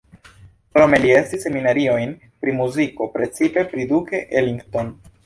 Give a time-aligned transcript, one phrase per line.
[0.77, 2.15] Krome li estris seminariojn
[2.45, 4.91] pri muziko, precipe pri Duke Ellington.